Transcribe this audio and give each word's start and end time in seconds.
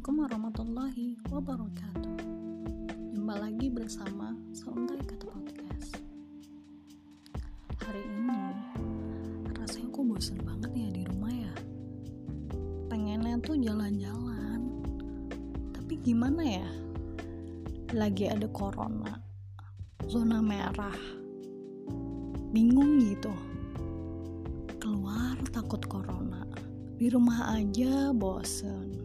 Assalamualaikum 0.00 0.32
warahmatullahi 0.32 1.08
wabarakatuh. 1.28 2.14
Jumpa 3.12 3.34
lagi 3.36 3.68
bersama 3.68 4.32
Seuntai 4.48 4.96
Kata 5.04 5.28
Podcast. 5.28 6.00
Hari 7.84 8.08
ini 8.08 8.40
Rasanya 9.60 9.92
aku 9.92 10.00
bosen 10.00 10.40
banget 10.40 10.72
ya 10.72 10.88
di 10.88 11.02
rumah 11.04 11.28
ya? 11.28 11.52
Pengennya 12.88 13.44
tuh 13.44 13.60
jalan-jalan. 13.60 14.72
Tapi 15.76 15.92
gimana 16.00 16.48
ya? 16.48 16.68
Lagi 17.92 18.32
ada 18.32 18.48
corona 18.48 19.20
Zona 20.08 20.40
merah. 20.40 20.96
Bingung 22.56 23.04
gitu. 23.04 23.36
Keluar 24.80 25.36
takut 25.52 25.84
corona. 25.84 26.48
Di 26.96 27.12
rumah 27.12 27.52
aja 27.52 28.16
bosen 28.16 28.99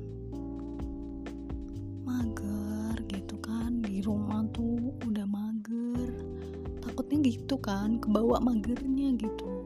gitu 7.26 7.58
kan 7.58 7.98
kebawa 7.98 8.38
magernya 8.38 9.18
gitu. 9.18 9.66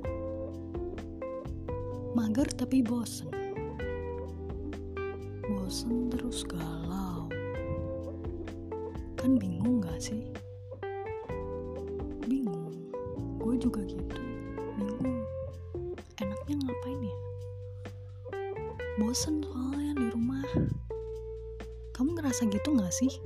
Mager 2.16 2.48
tapi 2.56 2.80
bosen. 2.80 3.28
Bosen 5.44 6.08
terus 6.08 6.48
galau. 6.48 7.28
Kan 9.20 9.36
bingung 9.36 9.84
gak 9.84 10.00
sih? 10.00 10.32
Bingung. 12.24 12.80
Gue 13.44 13.60
juga 13.60 13.84
gitu. 13.84 14.24
Bingung. 14.80 15.20
Enaknya 16.16 16.56
ngapain 16.64 17.02
ya? 17.04 17.18
Bosen 19.04 19.44
soalnya 19.44 20.00
di 20.00 20.08
rumah. 20.16 20.48
Kamu 21.92 22.16
ngerasa 22.16 22.48
gitu 22.48 22.72
gak 22.80 22.96
sih? 22.96 23.20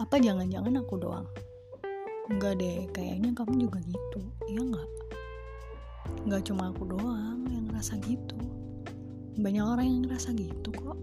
Apa 0.00 0.16
jangan-jangan 0.16 0.80
aku 0.80 0.96
doang? 0.96 1.28
Enggak 2.30 2.62
deh, 2.62 2.86
kayaknya 2.94 3.34
kamu 3.34 3.66
juga 3.66 3.82
gitu, 3.82 4.20
iya 4.46 4.62
gak? 4.62 4.90
Gak 6.30 6.42
cuma 6.46 6.70
aku 6.70 6.86
doang 6.86 7.42
yang 7.50 7.66
ngerasa 7.66 7.98
gitu 8.06 8.38
Banyak 9.40 9.64
orang 9.64 9.86
yang 9.88 10.02
ngerasa 10.06 10.30
gitu 10.38 10.70
kok 10.70 10.98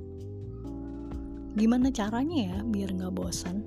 Gimana 1.57 1.91
caranya 1.91 2.37
ya 2.53 2.57
biar 2.63 2.95
gak 2.95 3.11
bosan? 3.11 3.65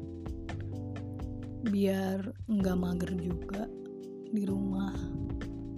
Biar 1.68 2.32
gak 2.48 2.78
mager 2.80 3.12
juga 3.20 3.68
di 4.30 4.48
rumah 4.48 4.96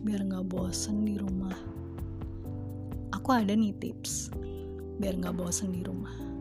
Biar 0.06 0.22
gak 0.28 0.46
bosan 0.46 1.02
di 1.02 1.18
rumah 1.18 1.56
Aku 3.10 3.28
ada 3.34 3.52
nih 3.58 3.74
tips 3.76 4.30
biar 5.02 5.18
gak 5.18 5.34
bosen 5.34 5.74
di 5.74 5.82
rumah. 5.82 6.31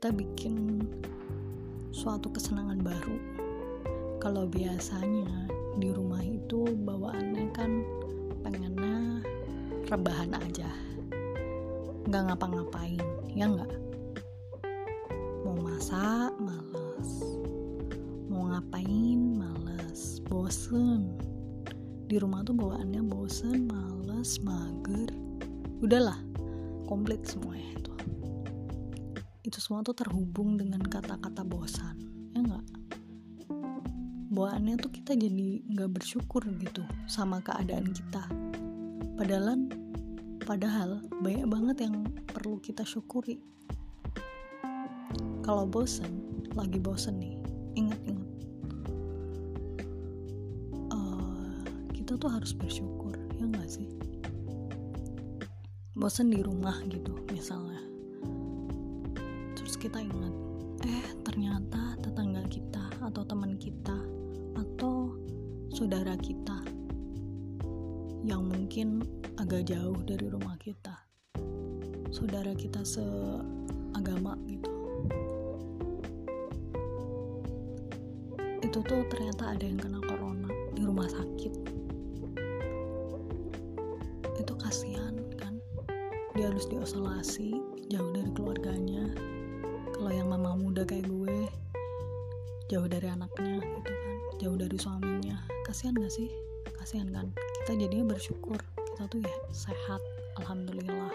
Kita 0.00 0.16
bikin 0.16 0.80
suatu 1.92 2.32
kesenangan 2.32 2.80
baru. 2.80 3.20
Kalau 4.16 4.48
biasanya 4.48 5.44
di 5.76 5.92
rumah 5.92 6.24
itu 6.24 6.72
bawaannya 6.72 7.52
kan 7.52 7.84
pengennya 8.40 9.20
rebahan 9.92 10.32
aja, 10.40 10.72
nggak 12.08 12.32
ngapa-ngapain, 12.32 13.04
ya 13.36 13.44
nggak? 13.44 13.68
Mau 15.44 15.60
masak 15.60 16.32
males, 16.40 17.20
mau 18.32 18.56
ngapain 18.56 19.20
males, 19.36 20.24
bosen. 20.24 21.12
Di 22.08 22.16
rumah 22.16 22.40
tuh 22.40 22.56
bawaannya 22.56 23.04
bosen, 23.04 23.68
males, 23.68 24.40
mager. 24.40 25.12
Udahlah 25.84 26.16
komplit 26.88 27.20
semuanya 27.28 27.68
itu 27.76 27.92
itu 29.50 29.58
semua 29.58 29.82
tuh 29.82 29.98
terhubung 29.98 30.54
dengan 30.54 30.78
kata-kata 30.78 31.42
bosan 31.42 31.98
ya 32.30 32.38
nggak? 32.38 32.66
Bawaannya 34.30 34.78
tuh 34.78 34.94
kita 34.94 35.18
jadi 35.18 35.66
nggak 35.66 35.90
bersyukur 35.90 36.46
gitu 36.62 36.86
sama 37.10 37.42
keadaan 37.42 37.90
kita. 37.90 38.30
Padahal 39.18 39.58
padahal 40.46 41.02
banyak 41.18 41.50
banget 41.50 41.76
yang 41.90 42.06
perlu 42.30 42.62
kita 42.62 42.86
syukuri. 42.86 43.42
Kalau 45.42 45.66
bosan 45.66 46.46
lagi 46.54 46.78
bosan 46.78 47.18
nih 47.18 47.34
ingat-ingat 47.74 48.30
kita 51.90 52.26
tuh 52.26 52.30
harus 52.30 52.54
bersyukur 52.54 53.18
ya 53.34 53.50
nggak 53.50 53.66
sih? 53.66 53.90
Bosan 55.98 56.30
di 56.30 56.38
rumah 56.38 56.78
gitu 56.86 57.18
misalnya 57.34 57.89
kita 59.80 59.96
ingat 59.96 60.34
eh 60.84 61.08
ternyata 61.24 61.96
tetangga 62.04 62.44
kita 62.52 62.84
atau 63.00 63.24
teman 63.24 63.56
kita 63.56 63.96
atau 64.52 65.16
saudara 65.72 66.20
kita 66.20 66.60
yang 68.20 68.44
mungkin 68.44 69.00
agak 69.40 69.72
jauh 69.72 69.96
dari 70.04 70.28
rumah 70.28 70.60
kita 70.60 70.92
saudara 72.12 72.52
kita 72.58 72.82
seagama 72.84 74.34
gitu. 74.50 74.70
Itu 78.60 78.78
tuh 78.84 79.02
ternyata 79.08 79.56
ada 79.56 79.64
yang 79.64 79.80
kena 79.80 80.02
corona 80.04 80.50
di 80.76 80.82
rumah 80.84 81.08
sakit. 81.08 81.54
Itu 84.36 84.52
kasihan 84.58 85.16
kan? 85.38 85.56
Dia 86.34 86.50
harus 86.50 86.66
diisolasi 86.68 87.56
jauh 87.88 88.10
dari 88.12 88.30
keluarganya 88.34 89.06
kalau 90.10 90.26
yang 90.26 90.34
mama 90.34 90.58
muda 90.58 90.82
kayak 90.82 91.06
gue. 91.06 91.46
Jauh 92.66 92.90
dari 92.90 93.06
anaknya 93.14 93.62
gitu 93.62 93.94
kan. 93.94 94.16
Jauh 94.42 94.58
dari 94.58 94.74
suaminya. 94.74 95.38
Kasihan 95.62 95.94
gak 95.94 96.10
sih? 96.10 96.26
Kasihan 96.82 97.14
kan. 97.14 97.30
Kita 97.62 97.78
jadinya 97.78 98.18
bersyukur. 98.18 98.58
Kita 98.74 99.06
tuh 99.06 99.22
ya 99.22 99.36
sehat. 99.54 100.02
Alhamdulillah. 100.42 101.14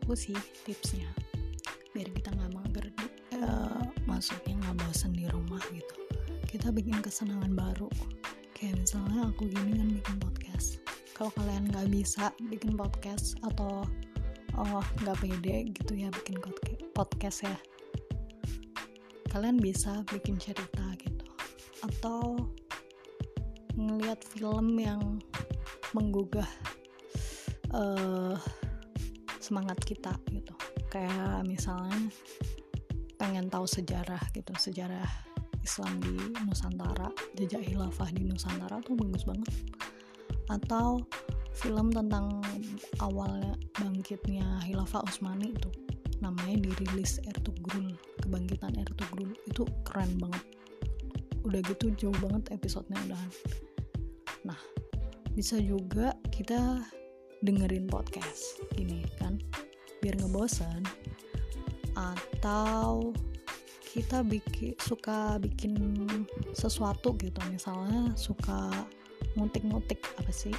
Aku 0.00 0.14
sih 0.14 0.38
tipsnya 0.62 1.08
biar 1.90 2.06
kita 2.14 2.30
nggak 2.30 2.52
mager 2.54 2.86
uh, 3.42 3.80
masuknya 4.06 4.54
nggak 4.66 4.82
bosan 4.82 5.14
di 5.14 5.30
rumah 5.30 5.62
gitu. 5.70 5.94
Kita 6.50 6.74
bikin 6.74 6.98
kesenangan 6.98 7.54
baru. 7.54 7.86
Kayak 8.50 8.82
misalnya 8.82 9.30
aku 9.30 9.46
gini 9.46 9.78
kan 9.78 9.88
bikin 9.94 10.16
podcast. 10.18 10.82
Kalau 11.14 11.30
kalian 11.38 11.70
nggak 11.70 11.86
bisa 11.94 12.34
bikin 12.50 12.74
podcast 12.74 13.38
atau 13.46 13.86
oh 14.58 14.82
nggak 15.06 15.22
pede 15.22 15.70
gitu 15.70 15.92
ya 15.94 16.10
bikin 16.10 16.42
podcast 16.98 17.46
ya. 17.46 17.54
Kalian 19.30 19.62
bisa 19.62 20.02
bikin 20.10 20.34
cerita 20.42 20.82
gitu. 20.98 21.26
Atau 21.86 22.50
ngelihat 23.78 24.18
film 24.34 24.82
yang 24.82 25.22
menggugah 25.94 26.48
uh, 27.70 28.34
semangat 29.38 29.78
kita 29.86 30.18
gitu. 30.34 30.58
Kayak 30.90 31.46
misalnya 31.46 32.10
pengen 33.16 33.48
tahu 33.48 33.64
sejarah 33.64 34.20
gitu 34.32 34.52
sejarah 34.56 35.08
Islam 35.66 35.98
di 35.98 36.14
Nusantara 36.46 37.10
jejak 37.34 37.64
hilafah 37.66 38.06
di 38.14 38.22
Nusantara 38.22 38.78
tuh 38.86 38.94
bagus 38.94 39.26
banget. 39.26 39.50
Atau 40.46 41.02
film 41.50 41.90
tentang 41.90 42.38
awalnya 43.02 43.58
bangkitnya 43.74 44.62
hilafah 44.62 45.02
Utsmani 45.02 45.50
itu 45.50 45.72
namanya 46.22 46.62
dirilis 46.62 47.18
Ertugrul 47.26 47.98
kebangkitan 48.22 48.78
Ertugrul 48.78 49.34
itu 49.48 49.66
keren 49.82 50.14
banget. 50.22 50.44
Udah 51.42 51.60
gitu 51.66 51.90
jauh 51.98 52.18
banget 52.22 52.54
episodenya 52.54 53.00
udahan. 53.10 53.32
Nah 54.46 54.60
bisa 55.34 55.58
juga 55.58 56.14
kita 56.30 56.80
dengerin 57.44 57.90
podcast 57.90 58.62
ini 58.78 59.04
kan 59.20 59.36
biar 60.00 60.16
ngebosan 60.16 60.80
atau 61.96 63.16
kita 63.96 64.20
bikin 64.28 64.76
suka 64.76 65.40
bikin 65.40 66.04
sesuatu 66.52 67.16
gitu. 67.16 67.40
Misalnya 67.48 68.12
suka 68.12 68.68
ngutik-ngutik 69.40 70.04
apa 70.20 70.28
sih? 70.28 70.52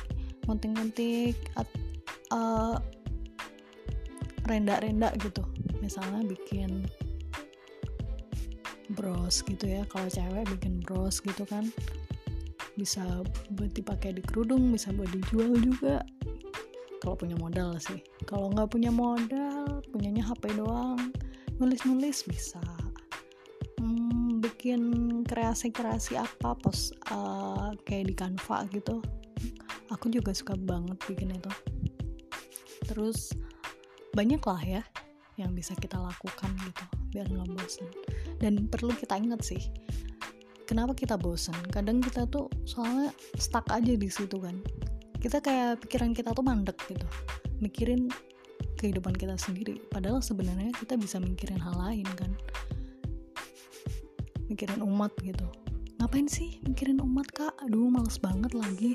Ngutik-ngutik 0.50 1.38
uh, 2.34 2.82
renda-renda 4.50 5.14
gitu. 5.22 5.46
Misalnya 5.86 6.26
bikin 6.26 6.90
bros 8.98 9.46
gitu 9.46 9.70
ya. 9.70 9.86
Kalau 9.86 10.10
cewek 10.10 10.50
bikin 10.58 10.82
bros 10.82 11.22
gitu 11.22 11.46
kan. 11.46 11.70
Bisa 12.74 13.06
buat 13.54 13.70
dipakai 13.74 14.18
di 14.18 14.26
kerudung 14.26 14.74
bisa 14.74 14.90
buat 14.98 15.14
dijual 15.14 15.54
juga. 15.62 16.02
Kalau 17.06 17.14
punya 17.14 17.38
modal 17.38 17.78
sih. 17.78 18.02
Kalau 18.26 18.50
nggak 18.50 18.74
punya 18.74 18.90
modal 18.90 19.86
punyanya 19.94 20.26
HP 20.26 20.58
doang 20.58 21.14
nulis-nulis 21.58 22.26
bisa 22.26 22.62
hmm, 23.82 24.42
bikin 24.42 24.82
kreasi-kreasi 25.26 26.18
apa 26.18 26.54
pos 26.58 26.94
uh, 27.12 27.74
kayak 27.86 28.10
di 28.10 28.16
Canva 28.18 28.66
gitu. 28.72 29.02
Aku 29.94 30.12
juga 30.12 30.36
suka 30.36 30.54
banget 30.58 30.98
bikin 31.08 31.34
itu. 31.34 31.52
Terus 32.88 33.34
banyak 34.14 34.42
lah 34.42 34.62
ya 34.62 34.84
yang 35.38 35.54
bisa 35.54 35.78
kita 35.78 36.02
lakukan 36.02 36.50
gitu 36.66 36.84
biar 37.14 37.30
nggak 37.30 37.50
bosan 37.54 37.86
dan 38.42 38.66
perlu 38.66 38.90
kita 38.90 39.22
ingat 39.22 39.46
sih 39.46 39.62
kenapa 40.68 40.92
kita 40.98 41.16
bosan 41.16 41.56
kadang 41.72 42.04
kita 42.04 42.28
tuh 42.28 42.52
soalnya 42.68 43.16
stuck 43.40 43.64
aja 43.72 43.96
di 43.96 44.10
situ 44.12 44.38
kan. 44.38 44.60
Kita 45.18 45.42
kayak 45.42 45.82
pikiran 45.88 46.14
kita 46.14 46.36
tuh 46.36 46.46
mandek 46.46 46.78
gitu. 46.86 47.08
Mikirin 47.64 48.12
kehidupan 48.78 49.18
kita 49.18 49.36
sendiri. 49.36 49.82
Padahal 49.90 50.22
sebenarnya 50.22 50.70
kita 50.78 50.96
bisa 50.96 51.18
mikirin 51.18 51.58
hal 51.58 51.74
lain 51.76 52.08
kan? 52.14 52.32
Mikirin 54.48 54.80
umat 54.86 55.12
gitu. 55.26 55.44
Ngapain 55.98 56.30
sih 56.30 56.62
mikirin 56.64 57.02
umat 57.02 57.28
kak? 57.34 57.58
Aduh 57.66 57.90
males 57.90 58.22
banget 58.22 58.54
lagi. 58.54 58.94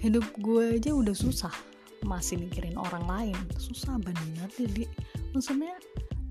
Hidup 0.00 0.24
gue 0.40 0.80
aja 0.80 0.96
udah 0.96 1.12
susah. 1.12 1.52
Masih 2.02 2.40
mikirin 2.40 2.80
orang 2.80 3.04
lain. 3.04 3.38
Susah 3.60 4.00
banget 4.00 4.50
jadi 4.56 4.88
maksudnya 5.36 5.76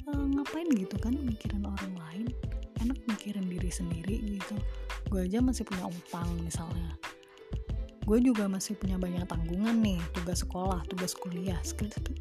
uh, 0.10 0.26
ngapain 0.34 0.68
gitu 0.74 0.98
kan 0.98 1.14
mikirin 1.22 1.64
orang 1.64 1.94
lain? 1.96 2.28
Enak 2.82 3.00
mikirin 3.06 3.48
diri 3.48 3.70
sendiri 3.70 4.18
gitu. 4.42 4.58
Gue 5.08 5.30
aja 5.30 5.40
masih 5.40 5.64
punya 5.64 5.88
utang 5.88 6.28
misalnya 6.42 6.98
gue 8.04 8.20
juga 8.20 8.52
masih 8.52 8.76
punya 8.76 9.00
banyak 9.00 9.24
tanggungan 9.26 9.80
nih 9.80 10.00
tugas 10.12 10.44
sekolah 10.44 10.84
tugas 10.92 11.16
kuliah 11.16 11.58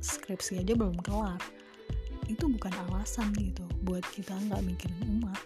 skripsi 0.01 0.63
aja 0.63 0.73
belum 0.79 0.99
kelar. 1.03 1.43
Itu 2.31 2.47
bukan 2.47 2.73
alasan 2.89 3.35
gitu 3.35 3.67
buat 3.83 4.07
kita 4.15 4.33
nggak 4.47 4.63
mikirin 4.63 5.21
umat 5.21 5.41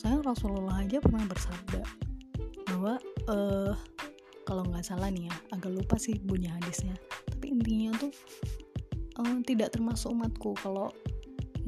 saya 0.00 0.16
Rasulullah 0.24 0.80
aja 0.80 0.96
pernah 0.96 1.28
bersabda 1.28 1.84
bahwa 2.72 2.96
uh, 3.28 3.76
kalau 4.48 4.64
nggak 4.72 4.80
salah 4.80 5.12
nih 5.12 5.28
ya 5.28 5.34
agak 5.52 5.76
lupa 5.76 6.00
sih 6.00 6.16
bunyi 6.24 6.48
hadisnya. 6.48 6.96
Tapi 7.28 7.52
intinya 7.52 7.92
tuh 8.00 8.12
uh, 9.20 9.36
tidak 9.44 9.76
termasuk 9.76 10.16
umatku 10.16 10.56
kalau 10.56 10.88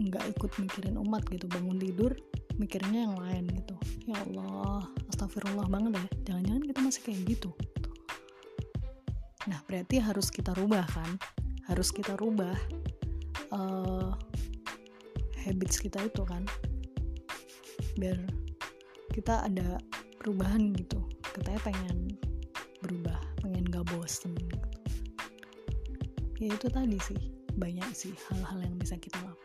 nggak 0.01 0.33
ikut 0.33 0.49
mikirin 0.65 0.97
umat 0.97 1.29
gitu 1.29 1.45
bangun 1.53 1.77
tidur 1.77 2.17
mikirnya 2.57 3.09
yang 3.09 3.17
lain 3.17 3.45
gitu. 3.53 3.77
Ya 4.09 4.19
Allah 4.19 4.87
astagfirullah 5.13 5.69
banget 5.69 5.93
ya. 5.97 6.07
Jangan-jangan 6.33 6.63
kita 6.69 6.81
masih 6.83 7.03
kayak 7.05 7.21
gitu. 7.29 7.51
Nah 9.49 9.59
berarti 9.67 9.97
harus 9.99 10.29
kita 10.29 10.55
rubah 10.55 10.87
kan? 10.91 11.11
Harus 11.67 11.95
kita 11.95 12.15
rubah 12.19 12.55
uh, 13.55 14.15
habits 15.43 15.79
kita 15.83 16.03
itu 16.07 16.23
kan? 16.23 16.47
Biar 17.99 18.19
kita 19.13 19.47
ada 19.47 19.79
perubahan 20.23 20.73
gitu. 20.79 21.03
Katanya 21.35 21.61
pengen 21.67 22.17
berubah 22.83 23.19
pengen 23.43 23.67
gak 23.71 23.87
bosen 23.95 24.35
gitu. 24.39 24.59
Ya 26.43 26.55
itu 26.55 26.67
tadi 26.71 26.99
sih 26.99 27.19
banyak 27.55 27.91
sih 27.95 28.15
hal-hal 28.31 28.65
yang 28.65 28.75
bisa 28.81 28.97
kita 28.99 29.19
lakukan 29.23 29.42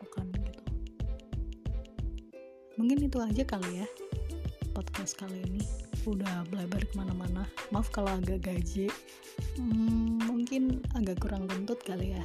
mungkin 2.77 3.03
itu 3.03 3.17
aja 3.17 3.43
kali 3.43 3.83
ya 3.83 3.87
podcast 4.77 5.17
kali 5.17 5.41
ini. 5.49 5.65
Udah 6.05 6.45
belajar 6.53 6.85
ke 6.85 6.93
mana-mana. 6.93 7.49
Maaf 7.73 7.89
kalau 7.89 8.13
agak 8.13 8.45
gaji. 8.45 8.93
Hmm, 9.57 10.21
mungkin 10.21 10.85
agak 10.93 11.17
kurang 11.17 11.49
kentut 11.49 11.81
kali 11.81 12.13
ya. 12.13 12.23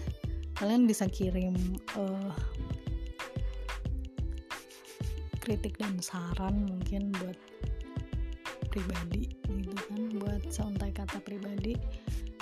Kalian 0.61 0.85
bisa 0.85 1.09
kirim 1.09 1.57
uh, 1.97 2.37
kritik 5.41 5.81
dan 5.81 5.97
saran 6.05 6.69
mungkin 6.69 7.09
buat 7.17 7.41
pribadi 8.69 9.33
gitu 9.49 9.73
kan. 9.89 10.01
Buat 10.21 10.43
sauntai 10.53 10.93
kata 10.93 11.25
pribadi 11.25 11.73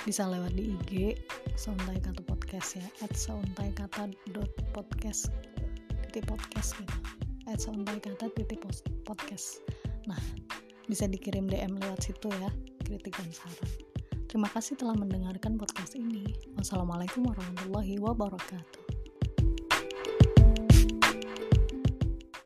bisa 0.03 0.27
lewat 0.27 0.59
di 0.59 0.75
IG 0.75 1.15
sauntai 1.55 2.03
kata 2.03 2.21
podcast 2.27 2.83
ya. 2.83 2.87
At 3.07 3.15
sauntai 3.15 3.71
kata 3.79 4.11
dot 4.35 4.51
podcast 4.75 5.31
titik 6.11 6.27
podcast 6.27 6.75
gitu 6.83 7.30
at 7.51 7.59
kata 7.67 8.31
titik 8.39 8.63
podcast 9.03 9.59
Nah, 10.07 10.23
bisa 10.87 11.11
dikirim 11.11 11.51
DM 11.51 11.77
lewat 11.83 12.01
situ 12.07 12.31
ya, 12.41 12.51
kritik 12.87 13.13
dan 13.19 13.31
saran. 13.35 13.71
Terima 14.31 14.49
kasih 14.49 14.79
telah 14.79 14.95
mendengarkan 14.95 15.59
podcast 15.59 15.99
ini. 15.99 16.23
Wassalamualaikum 16.55 17.27
warahmatullahi 17.27 17.99
wabarakatuh. 17.99 18.80